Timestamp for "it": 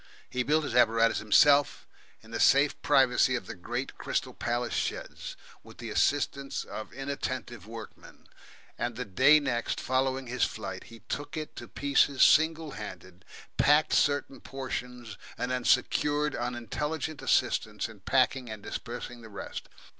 11.37-11.55